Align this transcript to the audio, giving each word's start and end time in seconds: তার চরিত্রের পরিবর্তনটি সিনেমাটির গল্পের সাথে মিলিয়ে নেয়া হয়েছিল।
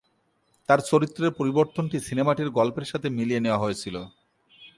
তার 0.69 0.79
চরিত্রের 0.81 1.31
পরিবর্তনটি 1.31 1.97
সিনেমাটির 1.99 2.49
গল্পের 2.49 2.85
সাথে 2.85 3.07
মিলিয়ে 3.09 3.43
নেয়া 3.43 3.61
হয়েছিল। 3.63 3.95